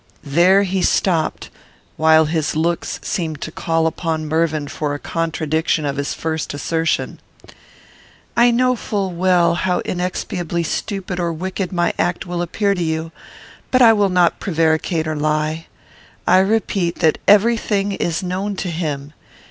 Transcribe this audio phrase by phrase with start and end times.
[0.25, 1.51] There he stopped;
[1.95, 7.19] while his looks seemed to call upon Mervyn for a contradiction of his first assertion.
[8.35, 13.11] "I know full well how inexpiably stupid or wicked my act will appear to you,
[13.69, 15.67] but I will not prevaricate or lie.
[16.25, 19.13] I repeat, that every thing is known to him.